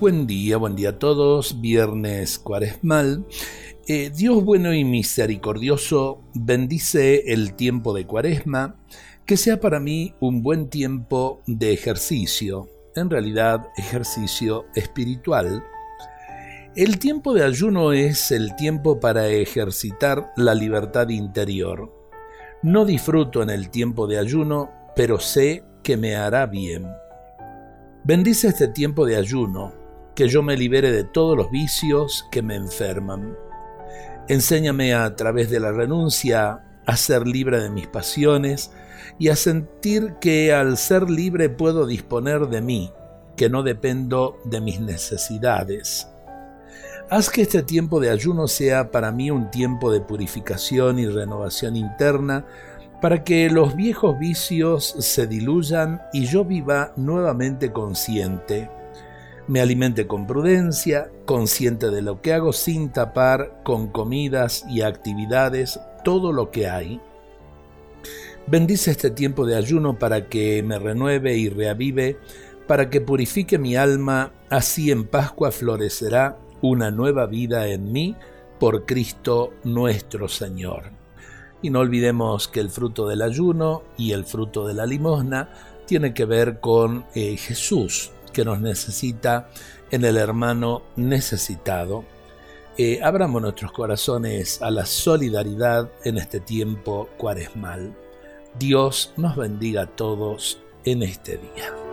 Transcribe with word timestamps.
Buen 0.00 0.26
día, 0.26 0.56
buen 0.56 0.76
día 0.76 0.88
a 0.88 0.98
todos. 0.98 1.60
Viernes 1.60 2.38
cuaresmal. 2.38 3.26
Eh, 3.86 4.08
Dios 4.08 4.42
bueno 4.42 4.72
y 4.72 4.82
misericordioso 4.82 6.22
bendice 6.32 7.34
el 7.34 7.52
tiempo 7.52 7.92
de 7.92 8.06
cuaresma, 8.06 8.76
que 9.26 9.36
sea 9.36 9.60
para 9.60 9.78
mí 9.78 10.14
un 10.18 10.42
buen 10.42 10.70
tiempo 10.70 11.42
de 11.46 11.74
ejercicio, 11.74 12.66
en 12.96 13.10
realidad 13.10 13.68
ejercicio 13.76 14.64
espiritual. 14.74 15.62
El 16.74 16.98
tiempo 16.98 17.34
de 17.34 17.44
ayuno 17.44 17.92
es 17.92 18.30
el 18.30 18.56
tiempo 18.56 19.00
para 19.00 19.26
ejercitar 19.26 20.32
la 20.34 20.54
libertad 20.54 21.10
interior. 21.10 21.92
No 22.62 22.86
disfruto 22.86 23.42
en 23.42 23.50
el 23.50 23.68
tiempo 23.68 24.06
de 24.06 24.18
ayuno, 24.18 24.70
pero 24.96 25.20
sé 25.20 25.62
que 25.82 25.98
me 25.98 26.16
hará 26.16 26.46
bien. 26.46 26.86
Bendice 28.02 28.48
este 28.48 28.68
tiempo 28.68 29.04
de 29.04 29.16
ayuno, 29.16 29.74
que 30.20 30.28
yo 30.28 30.42
me 30.42 30.54
libere 30.54 30.92
de 30.92 31.02
todos 31.02 31.34
los 31.34 31.50
vicios 31.50 32.28
que 32.30 32.42
me 32.42 32.54
enferman. 32.54 33.38
Enséñame 34.28 34.92
a 34.92 35.16
través 35.16 35.48
de 35.48 35.60
la 35.60 35.72
renuncia 35.72 36.62
a 36.84 36.96
ser 36.98 37.26
libre 37.26 37.58
de 37.58 37.70
mis 37.70 37.86
pasiones 37.86 38.70
y 39.18 39.30
a 39.30 39.36
sentir 39.36 40.16
que 40.20 40.52
al 40.52 40.76
ser 40.76 41.08
libre 41.08 41.48
puedo 41.48 41.86
disponer 41.86 42.48
de 42.48 42.60
mí, 42.60 42.92
que 43.34 43.48
no 43.48 43.62
dependo 43.62 44.38
de 44.44 44.60
mis 44.60 44.78
necesidades. 44.78 46.06
Haz 47.08 47.30
que 47.30 47.40
este 47.40 47.62
tiempo 47.62 47.98
de 47.98 48.10
ayuno 48.10 48.46
sea 48.46 48.90
para 48.90 49.12
mí 49.12 49.30
un 49.30 49.50
tiempo 49.50 49.90
de 49.90 50.02
purificación 50.02 50.98
y 50.98 51.06
renovación 51.06 51.76
interna, 51.76 52.44
para 53.00 53.24
que 53.24 53.48
los 53.48 53.74
viejos 53.74 54.18
vicios 54.18 54.96
se 54.98 55.26
diluyan 55.26 56.02
y 56.12 56.26
yo 56.26 56.44
viva 56.44 56.92
nuevamente 56.96 57.72
consciente 57.72 58.68
me 59.50 59.60
alimente 59.60 60.06
con 60.06 60.28
prudencia, 60.28 61.10
consciente 61.26 61.90
de 61.90 62.02
lo 62.02 62.22
que 62.22 62.32
hago 62.32 62.52
sin 62.52 62.92
tapar 62.92 63.62
con 63.64 63.88
comidas 63.88 64.64
y 64.70 64.82
actividades 64.82 65.80
todo 66.04 66.32
lo 66.32 66.52
que 66.52 66.68
hay. 66.68 67.00
Bendice 68.46 68.92
este 68.92 69.10
tiempo 69.10 69.44
de 69.46 69.56
ayuno 69.56 69.98
para 69.98 70.28
que 70.28 70.62
me 70.62 70.78
renueve 70.78 71.36
y 71.36 71.48
reavive, 71.48 72.16
para 72.68 72.90
que 72.90 73.00
purifique 73.00 73.58
mi 73.58 73.74
alma, 73.74 74.32
así 74.50 74.92
en 74.92 75.04
Pascua 75.04 75.50
florecerá 75.50 76.38
una 76.62 76.92
nueva 76.92 77.26
vida 77.26 77.66
en 77.66 77.90
mí 77.90 78.14
por 78.60 78.86
Cristo 78.86 79.52
nuestro 79.64 80.28
Señor. 80.28 80.92
Y 81.60 81.70
no 81.70 81.80
olvidemos 81.80 82.46
que 82.46 82.60
el 82.60 82.70
fruto 82.70 83.08
del 83.08 83.20
ayuno 83.20 83.82
y 83.98 84.12
el 84.12 84.24
fruto 84.24 84.64
de 84.68 84.74
la 84.74 84.86
limosna 84.86 85.50
tiene 85.86 86.14
que 86.14 86.24
ver 86.24 86.60
con 86.60 87.04
eh, 87.16 87.36
Jesús, 87.36 88.12
que 88.30 88.44
nos 88.44 88.60
necesita 88.60 89.48
en 89.90 90.04
el 90.04 90.16
hermano 90.16 90.82
necesitado. 90.96 92.04
Eh, 92.78 93.00
abramos 93.02 93.42
nuestros 93.42 93.72
corazones 93.72 94.62
a 94.62 94.70
la 94.70 94.86
solidaridad 94.86 95.90
en 96.04 96.18
este 96.18 96.40
tiempo 96.40 97.08
cuaresmal. 97.16 97.94
Dios 98.58 99.12
nos 99.16 99.36
bendiga 99.36 99.82
a 99.82 99.86
todos 99.86 100.60
en 100.84 101.02
este 101.02 101.36
día. 101.36 101.89